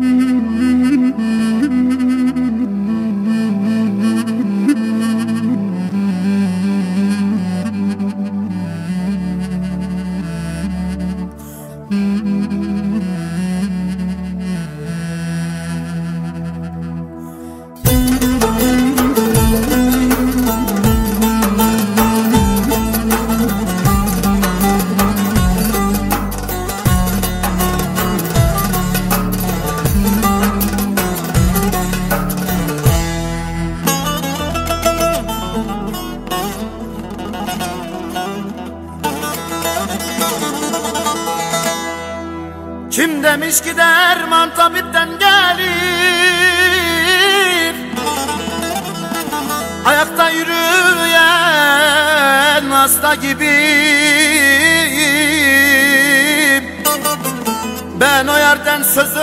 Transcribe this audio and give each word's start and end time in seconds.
Mm-hmm. 0.00 0.97
Kim 42.90 43.22
demiş 43.22 43.60
ki 43.60 43.76
derman 43.76 44.54
tabipten 44.54 45.08
gelir? 45.18 46.48
Ayakta 49.84 50.30
yürüyen 50.30 51.28
hasta 52.70 53.14
gibiyim 53.14 53.48
Ben 58.00 58.26
o 58.26 58.38
yerden 58.38 58.82
sözüm 58.82 59.18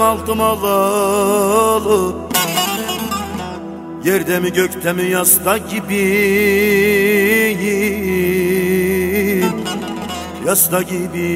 aldım 0.00 0.40
alalı 0.40 2.14
Yerde 4.04 4.40
mi 4.40 4.52
gökte 4.52 4.92
mi 4.92 5.02
yasta 5.02 5.58
gibiyim 5.58 7.10
Yasta 10.46 10.82
gibi. 10.82 11.30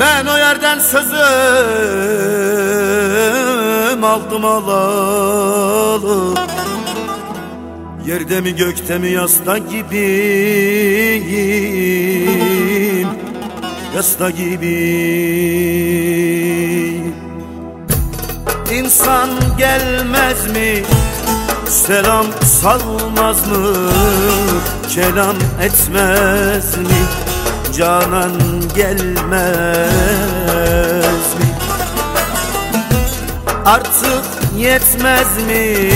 Ben 0.00 0.26
o 0.26 0.36
yerden 0.36 0.78
sözüm 0.78 1.16
aldım 4.04 4.44
alalı. 4.44 6.34
Yerde 8.06 8.40
mi 8.40 8.56
gökte 8.56 8.98
mi 8.98 9.10
yasta 9.10 9.58
gibiyim? 9.58 9.86
Yasta 13.96 14.30
gibi 14.30 15.06
İnsan 18.72 19.28
gelmez 19.58 20.50
mi 20.50 20.82
Selam 21.68 22.26
salmaz 22.44 23.46
mı? 23.48 23.90
Kelam 24.94 25.36
etmez 25.62 26.76
mi? 26.76 27.02
Canan 27.76 28.32
gelmez 28.74 29.74
mi? 31.38 31.46
Artık 33.64 34.24
yetmez 34.56 35.36
mi? 35.46 35.90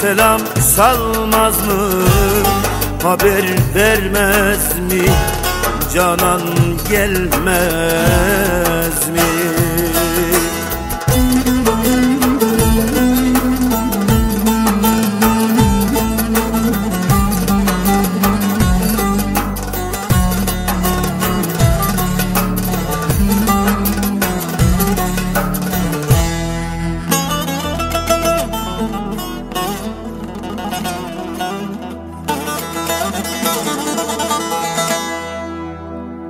Selam 0.00 0.40
salmaz 0.76 1.66
mı? 1.66 1.90
Haber 3.02 3.44
vermez 3.74 4.78
mi? 4.90 5.04
Canan 5.94 6.42
gelmez 6.90 8.28
mi 9.12 9.31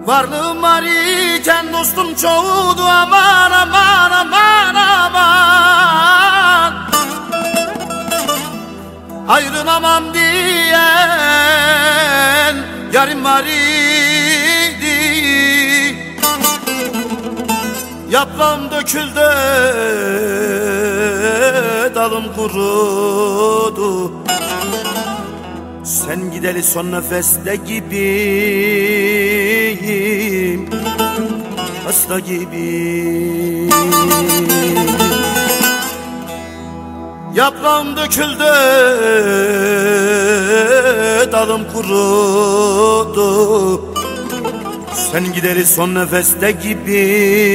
Varlığım 0.06 0.62
var 0.62 0.82
iken 0.82 1.72
dostum 1.72 2.14
çoğudu. 2.14 2.82
Aman 2.82 3.50
aman 3.50 4.10
aman 4.10 4.74
aman. 4.74 6.72
Ayrılamam 9.28 10.14
diyen 10.14 10.86
yarım 12.92 13.24
var 13.24 13.44
idi. 13.44 14.92
Yaprağım 18.10 18.70
döküldü 18.70 19.20
dalım 21.94 22.34
kurudu 22.36 24.12
sen 26.12 26.22
gideli 26.32 26.62
son 26.62 26.92
nefeste 26.92 27.56
gibiyim 27.56 27.90
Hasta 31.84 32.18
gibi 32.18 33.68
Yaprağım 37.34 37.96
döküldü 37.96 38.52
Dalım 41.32 41.64
kurudu. 41.72 43.14
Sen 45.12 45.32
gideli 45.32 45.66
son 45.66 45.94
nefeste 45.94 46.50
gibiyim 46.50 47.52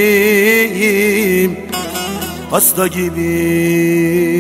Hasta 2.51 2.88
gibiyim 2.88 4.38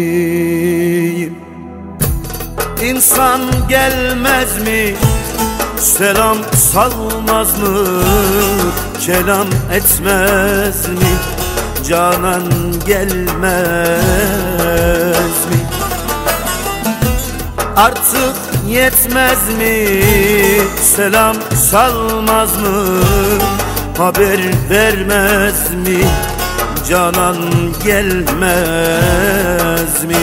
İnsan 2.97 3.41
gelmez 3.69 4.61
mi? 4.61 4.95
Selam 5.79 6.37
salmaz 6.55 7.59
mı? 7.59 8.03
Kelam 9.05 9.47
etmez 9.73 10.87
mi? 10.89 11.09
Canan 11.89 12.43
gelmez 12.85 13.37
mi? 15.49 15.59
Artık 17.75 18.35
yetmez 18.67 19.49
mi? 19.57 20.03
Selam 20.95 21.35
salmaz 21.55 22.57
mı? 22.61 23.01
Haber 23.97 24.39
vermez 24.69 25.73
mi? 25.73 25.99
Canan 26.89 27.37
gelmez 27.85 29.23
mi? 30.03 30.15